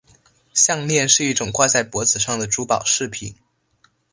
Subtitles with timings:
[0.55, 3.35] 项链是一种挂在脖子上的珠宝饰品。